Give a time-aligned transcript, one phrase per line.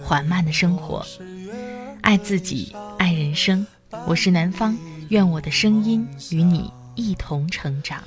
[0.00, 1.04] 缓慢的生活，
[2.02, 3.66] 爱自己，爱人生。
[4.06, 4.76] 我是南方，
[5.08, 8.02] 愿我的声音与你一同成长。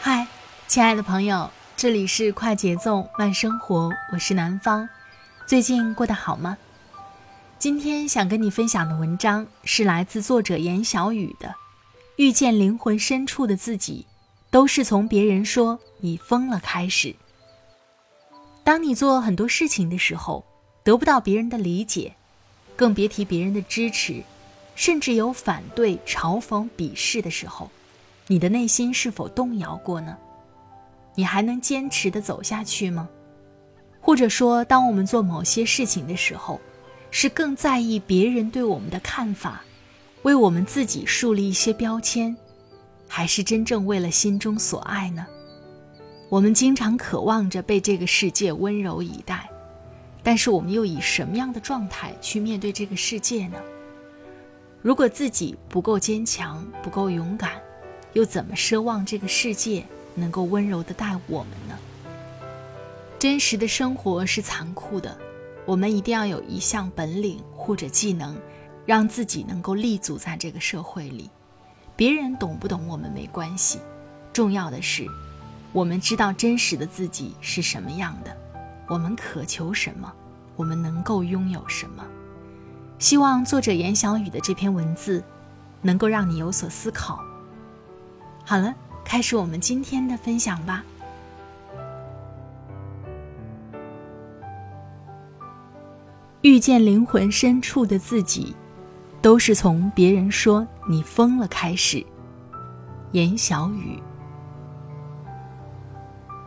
[0.00, 0.26] 嗨，
[0.68, 4.88] 亲爱的朋友，这里是快节奏慢生活，我是南方。
[5.46, 6.56] 最近过得好吗？
[7.64, 11.48] 今天想跟你分享的文章是来自作者严小雨的
[12.16, 14.04] 《遇见灵魂深处的自己》，
[14.50, 17.16] 都是从别人说你疯了开始。
[18.62, 20.44] 当你做很多事情的时候，
[20.82, 22.14] 得不到别人的理解，
[22.76, 24.22] 更别提别人的支持，
[24.74, 27.70] 甚至有反对、嘲讽、鄙视的时候，
[28.26, 30.14] 你的内心是否动摇过呢？
[31.14, 33.08] 你还能坚持的走下去吗？
[34.02, 36.60] 或者说，当我们做某些事情的时候，
[37.16, 39.62] 是更在意别人对我们的看法，
[40.24, 42.36] 为我们自己树立一些标签，
[43.06, 45.24] 还是真正为了心中所爱呢？
[46.28, 49.48] 我们经常渴望着被这个世界温柔以待，
[50.24, 53.58] 但是我们又以什么样的状态去面对这个世界呢？
[54.82, 57.52] 如果自己不够坚强、不够勇敢，
[58.14, 59.84] 又怎么奢望这个世界
[60.16, 61.78] 能够温柔的待我们呢？
[63.20, 65.16] 真实的生活是残酷的，
[65.66, 68.36] 我们一定要有一项本领或者技能，
[68.84, 71.30] 让自己能够立足在这个社会里。
[71.96, 73.78] 别人懂不懂我们没关系，
[74.32, 75.06] 重要的是。
[75.72, 78.36] 我们知道真实的自己是什么样的，
[78.88, 80.12] 我们渴求什么，
[80.54, 82.04] 我们能够拥有什么。
[82.98, 85.22] 希望作者严小雨的这篇文字，
[85.82, 87.18] 能够让你有所思考。
[88.44, 88.72] 好了，
[89.04, 90.84] 开始我们今天的分享吧。
[96.44, 98.54] 遇见灵魂深处的自己，
[99.22, 102.04] 都是从别人说你疯了开始。
[103.12, 103.98] 严小雨。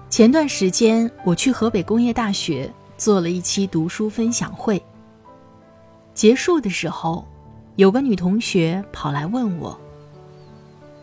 [0.08, 4.80] 前段时间，我去河北工业大学做了一期读书分享会。
[6.14, 7.28] 结束的时候，
[7.78, 9.76] 有个女同学跑来问我：“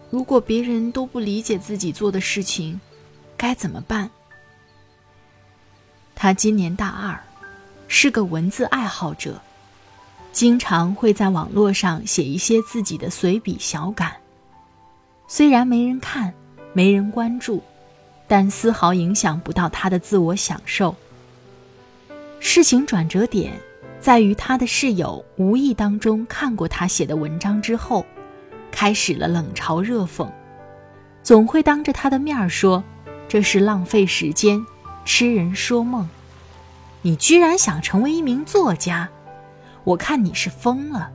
[0.09, 2.81] 如果别人都不理解自己做的事情，
[3.37, 4.09] 该怎么办？”
[6.15, 7.21] 她今年大二，
[7.97, 9.41] 是个文字爱好者，
[10.33, 14.17] 经常会在网络上写一些自己的随笔小感。
[15.29, 16.35] 虽然没人看，
[16.73, 17.63] 没人关注。
[18.27, 20.93] 但丝毫影响不到他的自我享受。
[22.41, 23.53] 事情转折点
[24.01, 28.05] 在于他的室友无意当中看过他写的文章之后，
[28.73, 30.29] 开始了冷嘲热讽，
[31.23, 32.83] 总会当着他的面说
[33.29, 34.67] ：“这是浪费时间，
[35.05, 36.09] 痴人说梦。
[37.07, 39.07] 你居然想成为一名作家，
[39.85, 41.13] 我看你是疯了。”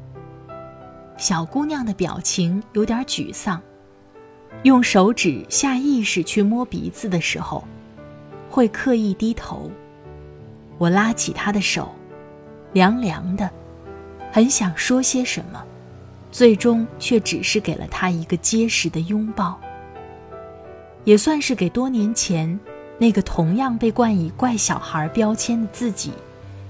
[1.17, 3.59] 小姑娘的表情有点沮丧。
[4.61, 7.63] 用手指下意识去摸鼻子的时候，
[8.51, 9.72] 会刻意低头。
[10.77, 11.89] 我拉起她的手，
[12.71, 13.50] 凉凉的，
[14.31, 15.63] 很想说些什么，
[16.31, 19.59] 最终却只是给了她一个结实的拥抱。
[21.03, 22.59] 也算是给多年前
[23.00, 26.12] 那个同样被冠以“怪小孩”标签的自己，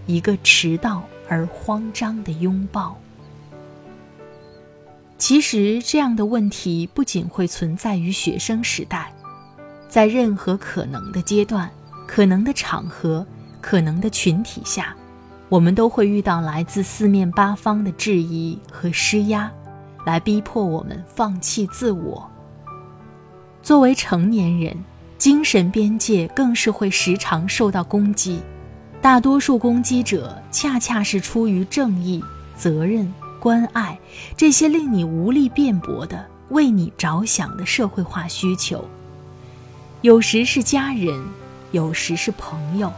[0.05, 2.95] 一个迟到而慌张的拥抱。
[5.17, 9.11] 其实，这样的问题不仅会存在于学生时代，
[9.89, 11.69] 在任何可能的阶段、
[12.07, 13.25] 可能的场合、
[13.59, 14.95] 可能的群体下，
[15.49, 19.51] 我们都会遇到来自四面八方的质疑和施压，
[20.05, 22.29] 来逼迫我们放弃自我。
[23.61, 24.77] 作为成年人，
[25.19, 28.41] 精神边界更是会时常受到攻击，
[29.01, 32.23] 大多数攻击者恰恰是出于正义、
[32.55, 33.13] 责任。
[33.39, 33.97] 关爱
[34.35, 38.83] 这些令你无力辩驳的、为你着想的社会化需求，
[40.01, 41.23] 有时是家人，
[41.71, 42.91] 有时是朋友。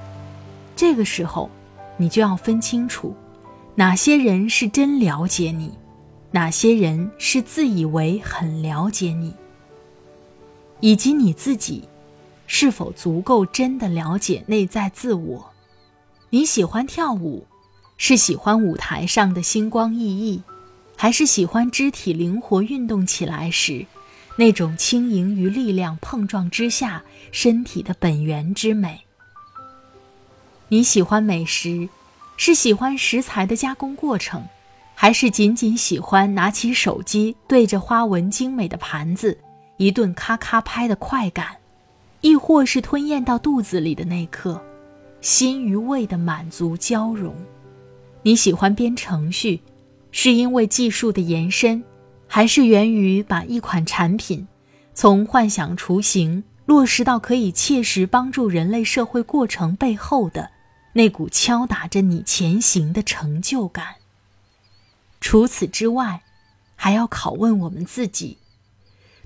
[0.75, 1.47] 这个时候，
[1.95, 3.15] 你就要分清楚，
[3.75, 5.77] 哪些人是真了解你，
[6.31, 9.35] 哪些人是自以为很了解你，
[10.79, 11.87] 以及你自己
[12.53, 15.53] 是否足够真的了解内在自我。
[16.31, 17.47] 你喜欢跳舞。
[17.95, 20.41] 是喜欢舞台上的星光熠熠，
[20.97, 23.85] 还是喜欢肢体灵活运动起来时，
[24.37, 29.01] 那种轻盈与力量碰撞之下身体的本源之美？
[30.69, 31.87] 你喜欢美食，
[32.37, 34.43] 是喜欢食材的加工过程，
[34.95, 39.37] 还是仅仅喜欢拿起手机对着花纹精美的盘子
[39.77, 41.57] 一顿咔咔拍的快感，
[42.21, 44.63] 亦或是吞咽到肚子里的那刻，
[45.21, 47.33] 心与胃的满足交融？
[48.21, 49.59] 你喜欢编程序，
[50.11, 51.83] 是因为技术的延伸，
[52.27, 54.47] 还是源于把一款产品
[54.93, 60.51] 从幻想雏形落实到可以切实帮助人类社会过程背后的
[60.93, 63.95] 那股敲打着你前行的成就感？
[65.19, 66.21] 除此之外，
[66.75, 68.37] 还要拷问我们自己：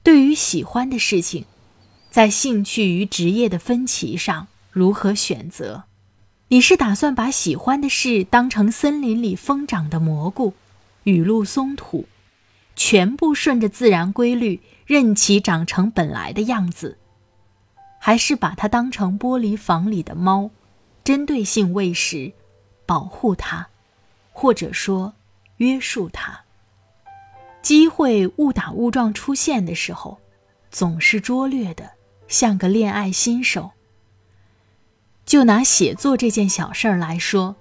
[0.02, 1.46] 对于喜欢的事情，
[2.16, 5.84] 在兴趣与职业的分歧上如何选择？
[6.48, 10.54] 你是打算把喜欢的事当成森林里疯长的蘑菇，
[11.04, 12.08] 雨露松土，
[12.74, 16.98] 全部顺着自然规律任其长成本来的样子，
[18.00, 20.52] 还是把它当成玻璃房里的猫，
[21.04, 22.32] 针对性喂食，
[22.86, 23.68] 保护它，
[24.32, 25.14] 或者说
[25.58, 26.40] 约束它？
[27.62, 30.18] 机会误打误撞出现的时候，
[30.72, 31.92] 总是拙劣的，
[32.28, 33.72] 像个恋爱新手。
[35.26, 37.56] 就拿写作这件小事儿来说，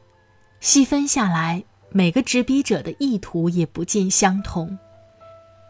[0.61, 4.78] 细分下来，每个执笔者的意图也不尽相同。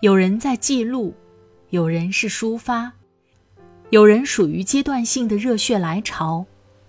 [0.01, 1.15] 有人在记录，
[1.71, 2.93] 有人是抒发，
[3.91, 6.45] 有人属于阶段性的热血来潮，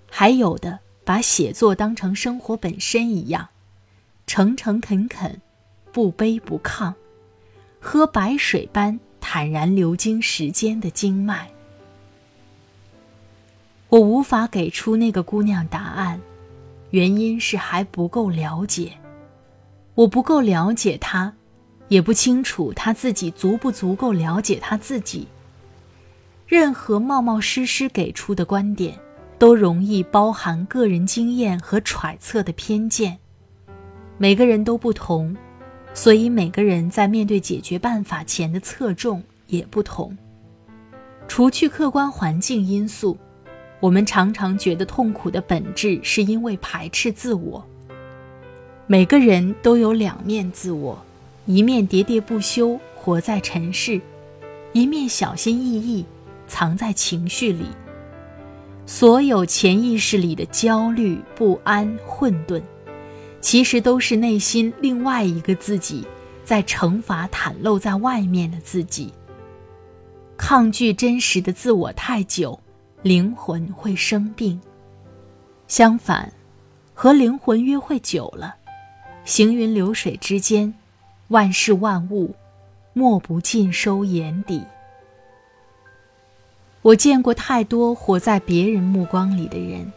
[0.10, 3.48] 还有的把写作当成生活本身一样，
[4.26, 5.40] 诚诚恳恳，
[5.92, 6.94] 不卑不亢，
[7.80, 11.50] 喝白水般坦然流经时间的经脉。
[13.90, 16.20] 我无法给出那个姑娘答案，
[16.90, 18.92] 原因是还不够了解。
[19.94, 21.32] 我不够了解她，
[21.88, 25.28] 也不清楚她自己足不足够了解她自己。
[26.48, 28.98] 任何冒冒失失给出的观点，
[29.38, 33.18] 都容易包含个人经验和揣测的偏见。
[34.18, 35.36] 每个人都不同，
[35.94, 40.18] 所以每个人在面对解决办法前的侧重也不同。
[41.28, 43.18] 除去客观环境因素。
[43.86, 47.64] 我们常常觉得痛苦的本质是因为排斥自我。
[48.88, 51.00] 每个人都有两面自我，
[51.46, 54.02] 一面喋喋不休活在尘世，
[54.74, 56.04] 一面小心翼翼
[56.48, 57.66] 藏在情绪里。
[58.88, 62.64] 所有潜意识里的焦虑、不安、混沌，
[63.40, 66.04] 其实都是内心另外一个自己
[66.44, 69.14] 在惩罚袒露在外面的自己。
[70.36, 72.60] 抗拒真实的自我太久。
[73.06, 74.60] 灵魂会生病。
[75.68, 76.34] 相反，
[76.92, 78.56] 和灵魂约会久了，
[79.26, 80.74] 行云流水之间，
[81.28, 82.34] 万事万物，
[82.94, 84.66] 莫不尽收眼底。
[86.82, 89.94] 我见过太多活在别人目光里的人，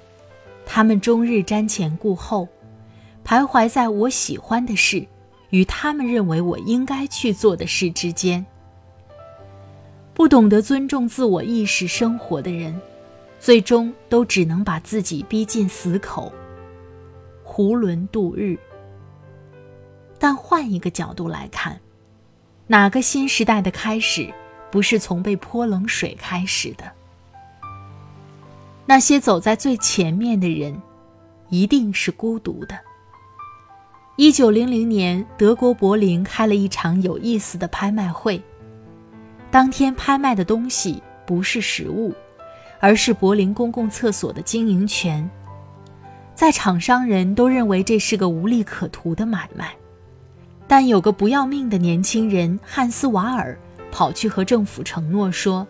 [0.67, 2.47] 他们终日瞻前顾后，
[3.25, 5.07] 徘徊在我喜欢的事
[5.49, 8.45] 与他们认为我应该去做的事之间。
[10.13, 12.79] 不懂得尊重自我意识生活的人。
[13.39, 16.33] 最终都只能把自己逼进死口，
[17.45, 18.59] 囫囵度日。
[20.19, 21.81] 但换一个角度来看，
[22.67, 24.29] 哪个新时代的开始，
[24.71, 26.85] 不是从被泼冷水开始的？
[28.85, 30.81] 那些走在最前面的人，
[31.49, 32.77] 一定是孤独的。
[34.17, 38.43] 一九零零年，德国柏林开了一场有意思的拍卖会。
[39.51, 42.13] 当天拍卖的东西不是实物。
[42.81, 45.29] 而是柏林公共厕所的经营权，
[46.35, 49.75] 在场商人都认为这是个无利可图的买卖，
[50.67, 53.59] 但有个不要命的年轻人汉斯瓦尔
[53.91, 55.67] 跑去和政府承诺说：“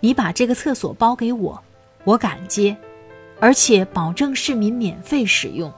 [0.00, 1.62] 你把这个厕所包给我，
[2.04, 2.76] 我敢接，
[3.40, 5.72] 而且保证市民免费使用。”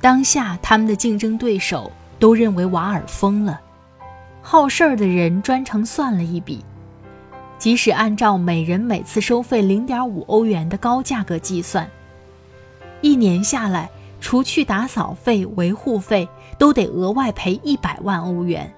[0.00, 3.60] 当下他们的竞争对手都认为瓦尔疯了，
[4.40, 6.64] 好事儿的人专程算了一笔。
[7.62, 11.88] 即使按照每人每次收费零点五欧元的高价格计算，
[13.02, 13.88] 一年下来，
[14.20, 16.28] 除去打扫费、维护费，
[16.58, 18.68] 都得额外赔一百万欧元。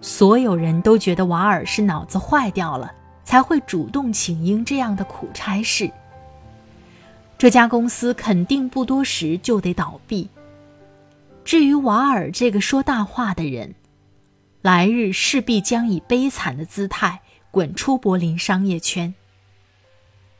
[0.00, 2.92] 所有人都觉得瓦尔是脑子坏掉了，
[3.22, 5.88] 才会主动请缨这样的苦差事。
[7.38, 10.28] 这家公司肯定不多时就得倒闭。
[11.44, 13.76] 至于瓦尔这个说大话的人，
[14.62, 17.20] 来日势必将以悲惨的姿态。
[17.50, 19.12] 滚出柏林商业圈。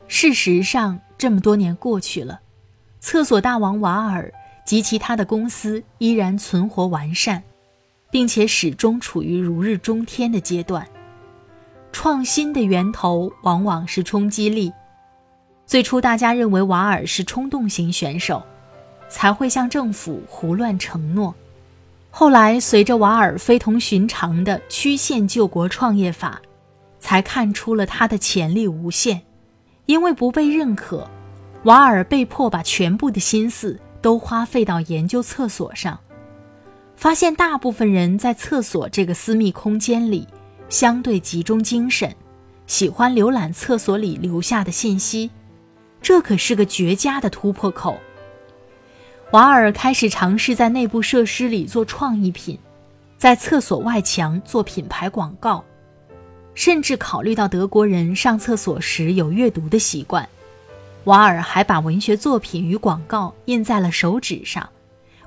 [0.07, 2.39] 事实上，这么多年过去了，
[2.99, 4.33] 厕所大王瓦尔
[4.65, 7.43] 及其他的公司依然存活完善，
[8.09, 10.87] 并且始终处于如日中天的阶段。
[11.91, 14.71] 创新的源头往往是冲击力。
[15.65, 18.41] 最初，大家认为瓦尔是冲动型选手，
[19.07, 21.33] 才会向政府胡乱承诺。
[22.09, 26.41] 后来，随着瓦尔非同寻常的曲线救国创业法，
[27.09, 29.19] 才看出了他的潜力无限。
[29.87, 31.09] 因为不被认可，
[31.63, 35.99] 瓦尔被迫把全部的心思都花费到研究厕所上。
[36.95, 40.27] 发现大部分人在厕所这个私密空间里
[40.69, 42.15] 相对集中精神，
[42.67, 45.31] 喜欢浏览厕所里留下的信息，
[46.03, 47.97] 这可是个绝佳的突破口。
[49.31, 52.59] 瓦尔开始尝试在内部设施里做创意品，
[53.17, 55.65] 在厕所外墙做品牌广告。
[56.59, 60.27] 甚至考虑到德国人上厕所时有阅读的习惯，
[61.05, 64.67] 瓦尔还把文学作品与广告印在了手纸上，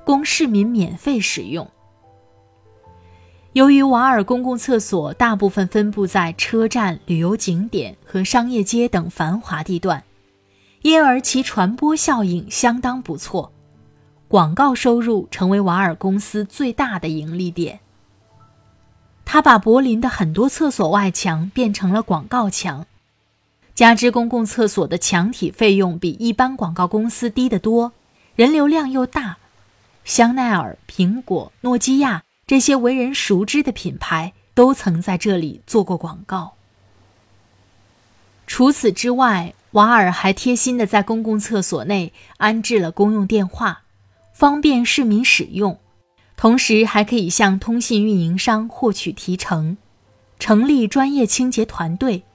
[0.05, 1.67] 供市民免费使用。
[3.53, 10.03] 由于瓦尔公共厕所大部分分布在车站、旅游景点和商业街等繁华地段，
[10.83, 13.51] 因而其传播效应相当不错，
[14.27, 17.79] 广告收入成为瓦尔公司最大的盈利点。
[19.33, 22.85] 他把柏林的很多厕所外墙变成了广告墙，
[23.73, 27.93] 加之公共厕所的墙体费用比一般广告公司低得多，
[28.35, 29.37] 人流量又大，
[30.05, 36.53] 香奈儿、苹果、诺基亚这些为人熟知的品牌都曾在这里做过广告。
[38.45, 43.81] 除此之外，瓦尔还贴心地在公共厕所内安置了公用电话，
[44.31, 45.79] 方便市民使用。
[46.43, 49.77] 同时还可以向通信运营商获取提成，
[50.37, 52.25] 成立专业清洁团队，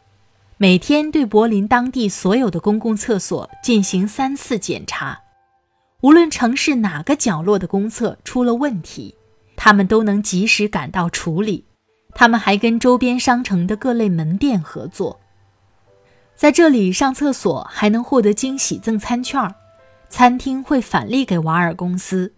[0.57, 5.21] 每天对柏林当地所有的公共厕所进行三次检查。
[6.01, 9.15] 无论城市哪个角落的公厕出了问题，
[9.57, 11.67] 他们都能及时赶到处理。
[12.15, 15.21] 他们还跟周边商城的各类门店合作，
[16.35, 19.55] 在这里上厕所还能获得惊喜赠餐券，
[20.09, 22.33] 餐厅会返利给瓦尔公司。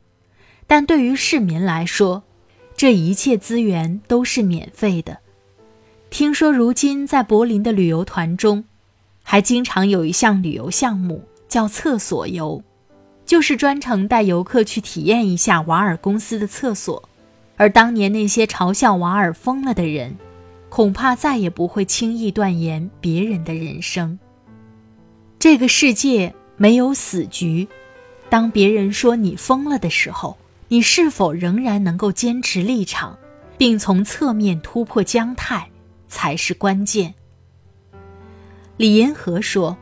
[0.70, 2.22] 但对于市民来说，
[2.76, 5.18] 这一切资源都是免费的。
[6.10, 8.62] 听说如今在柏林的旅游团中，
[9.24, 12.62] 还经常有一项旅游项目叫“厕所游”，
[13.26, 17.02] 就是专程带游客去体验一下瓦尔公司的厕所。
[17.56, 20.16] 而当年那些嘲笑瓦尔疯了的人，
[20.68, 24.16] 恐怕再也不会轻易断言别人的人生。
[25.40, 27.66] 这个世界没有死局，
[28.28, 30.36] 当别人说你疯了的时候。
[30.72, 33.18] 你是否仍然能够坚持立场，
[33.58, 35.68] 并从侧面突破僵态，
[36.06, 37.12] 才是关键。
[38.76, 39.76] 李银河说：“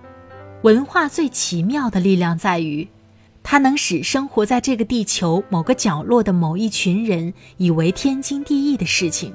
[0.64, 2.88] 文化最奇妙的力量在于，
[3.42, 9.34] 它能使生活在这个地球某个角落的某一群人以为天经地义的事情，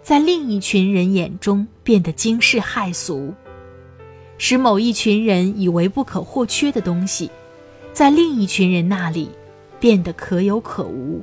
[0.00, 3.34] 在另一群人眼中变得惊世骇俗；
[4.38, 7.28] 使某一群人以为不可或缺的东西，
[7.92, 9.28] 在另一群人那里。”
[9.84, 11.22] 变得可有可无。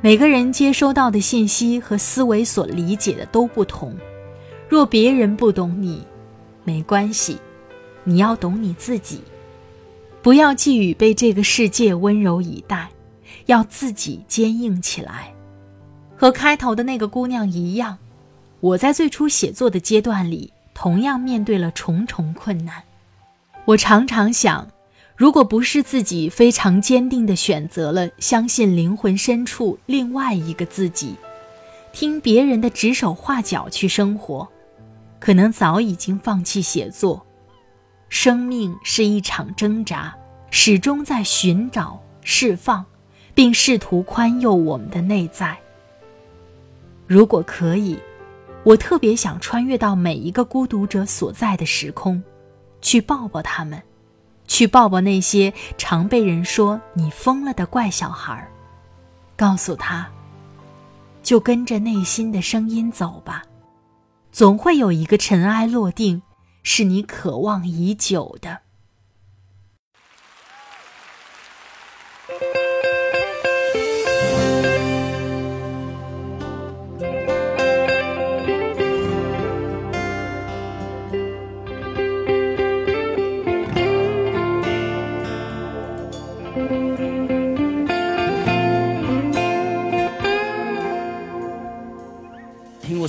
[0.00, 3.96] 每个人接收到的信息和思维所理解的都不同。
[4.68, 6.04] 若别人不懂你，
[6.64, 7.38] 没关系，
[8.02, 9.22] 你要懂你自己。
[10.20, 12.88] 不要寄予被这个世界温柔以待，
[13.46, 15.32] 要自己坚硬起来。
[16.16, 17.96] 和开头的那个姑娘一样，
[18.58, 22.82] 我在最初写作的阶段里，同样面对了重重困难。
[23.64, 24.73] 我常常想。
[25.16, 31.14] 如果不是自己非常坚定地选择了相信灵魂深处另外一个自己，
[31.92, 34.48] 听别人的指手画脚去生活，
[35.20, 37.24] 可能早已经放弃写作。
[38.08, 40.12] 生命是一场挣扎，
[40.50, 42.84] 始终在寻找、释放，
[43.34, 45.56] 并试图宽宥我们的内在。
[47.06, 47.96] 如果可以，
[48.64, 52.20] 我特别想穿越到每一个孤独者所在的时空，
[52.80, 53.80] 去抱抱他们。
[54.54, 58.48] 去抱抱那些常被人说你疯了的怪小孩，
[59.36, 60.08] 告诉他，
[61.24, 63.42] 就跟着内心的声音走吧，
[64.30, 66.22] 总会有一个尘埃落定，
[66.62, 68.60] 是你渴望已久的。
[86.54, 86.93] Thank you.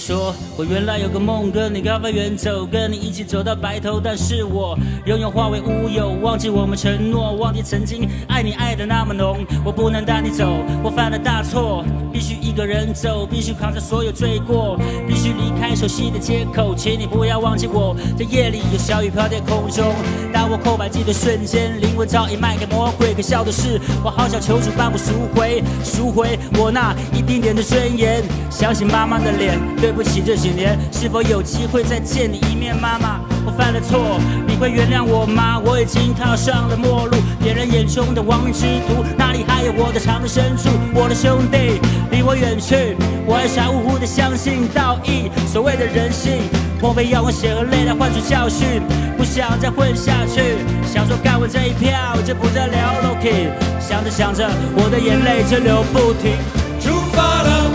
[0.06, 4.00] 说，我原来有个梦，跟你高飞远走，跟你一起走到白头。
[4.00, 9.44] 但是我永远化为乌有，忘记我们承诺，忘记曾经爱你爱的那么浓。
[9.66, 10.46] 我不能带你走，
[10.84, 11.84] 我犯了大错，
[12.14, 16.76] 必须一个人走，必须扛着所有罪过，必须离开熟悉的街口。
[16.76, 19.92] 请你不要忘记我，在夜里有小雨飘在空中。
[20.32, 23.12] 当我扣白记的瞬间，灵魂早已卖给魔鬼。
[23.16, 28.24] 可笑的是，我好想求主帮我赎回，赎回我那一丁点的尊严。
[28.52, 29.60] 相信妈妈的脸。
[29.82, 33.22] 对不起，这几年是否有机会再见你一面，妈妈？
[33.46, 35.58] 我犯了错，你会原谅我吗？
[35.64, 40.68] 我已经踏上了末路，别人眼中的亡命之徒，哪里还有我的藏身处？
[40.94, 41.80] 我的兄弟
[42.12, 46.50] 离我远去，我还傻乎乎的相信道义，所谓的人性，
[46.82, 48.82] 莫非要用血和泪来换取教训？
[49.16, 51.96] 不想再混下去，想说干完这一票
[52.28, 56.36] 就不再聊 l o k y 想着想着，我的眼泪就流不停。
[56.82, 57.72] 出发了，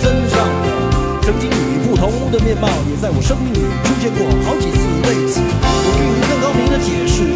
[0.00, 0.66] 身上的。
[1.22, 5.40] 曾经与不同的面貌，也在我生命里出现过好几次类似。
[5.62, 7.35] 我给予更高明的解释。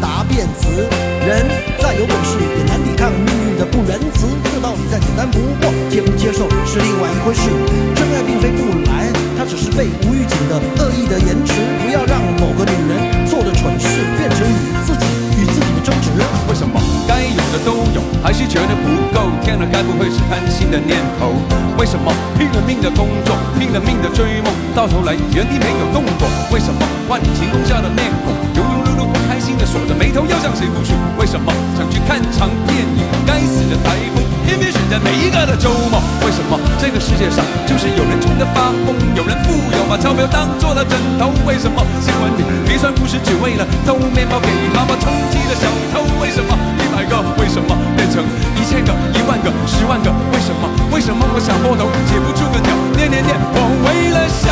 [0.00, 0.86] 答辩词，
[1.26, 1.44] 人
[1.80, 4.28] 再有本事也难抵抗命运的不仁慈。
[4.54, 7.50] 这道理再简单不过，接不接受是另外一回事。
[7.96, 11.52] 真爱并非不来，它只是被无预警的恶意的延迟。
[11.82, 15.04] 不要让某个女人做的蠢事变成你自己
[15.40, 16.08] 与自己的争执。
[16.48, 17.99] 为什么该有的都有，
[18.40, 19.28] 还是觉得不够？
[19.44, 21.36] 天哪，该不会是贪心的念头？
[21.76, 22.08] 为什么
[22.40, 26.24] 拼了命的工作，拼了命的追梦，到头来原地没有动过？
[26.48, 28.32] 为什么万里晴空下的面孔？
[28.56, 30.96] 庸庸碌碌不开心的锁着眉头，要向谁复述？
[31.20, 33.04] 为什么想去看场电影？
[33.28, 36.00] 该死的台风偏偏选在每一个的周末。
[36.24, 41.28] 为什么这个世界上就是有人穷得发疯，有人富有把钞票当做了枕头？
[41.44, 46.08] 为什么新闻里鼻酸故事只为了偷面包给妈妈充饥的小偷？
[46.24, 46.56] 为什么
[47.00, 48.22] 百个为什么变成
[48.60, 50.12] 一千个、一万个、十万个？
[50.32, 50.68] 为什么？
[50.92, 52.76] 为什么我想破头解不出个鸟？
[52.94, 54.46] 念念念，我为了什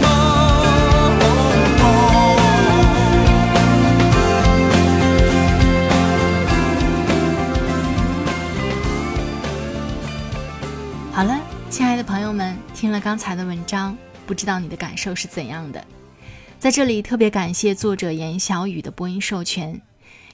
[0.00, 0.08] 么？
[11.12, 15.84] 好了，亲爱的朋友们，听了刚才的文章，不知道你的感受是怎样的？
[16.58, 19.82] 在这里特别感谢作者严小雨的播音授权，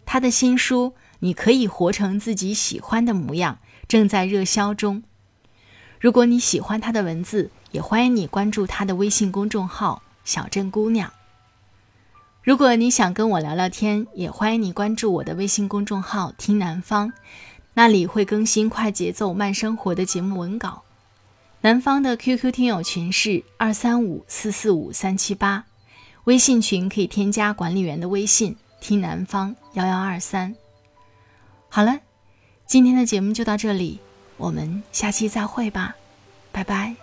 [0.04, 5.02] 他的新书《你可以活成自己喜欢的模样》正在热销中。
[6.00, 11.12] 如果你喜欢他的文字，也欢迎你关注他的微信公众号“小镇姑娘”。
[12.44, 17.12] 如果你想跟我聊聊天，也欢迎你关注我的微信公众号“听南方”。
[17.74, 20.82] 那里会更新快节奏慢生活的节目文稿。
[21.62, 25.64] 南方的 QQ 听友群是二三五四四五三七八，
[26.24, 30.54] 微信群可以添加管理员的微信听南方幺幺二三。
[31.76, 32.00] 好了，
[32.64, 34.00] 今天的节目就到这里，
[34.38, 35.94] 我们下期再会吧，
[36.50, 36.96] 拜拜。